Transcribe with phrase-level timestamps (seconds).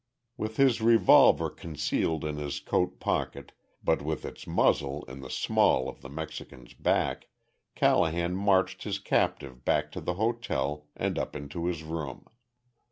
[0.35, 3.51] With his revolver concealed in his coat pocket,
[3.83, 7.27] but with its muzzle in the small of the Mexican's back,
[7.75, 12.25] Callahan marched his captive back to the hotel and up into his room.